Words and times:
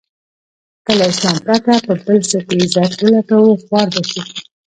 که 0.85 0.91
له 0.99 1.05
اسلام 1.11 1.37
پرته 1.45 1.73
په 1.85 1.93
بل 2.05 2.19
څه 2.29 2.37
کې 2.47 2.55
عزت 2.63 2.93
و 3.03 3.07
لټوو 3.13 3.61
خوار 3.63 3.87
به 3.93 4.01
شو. 4.09 4.21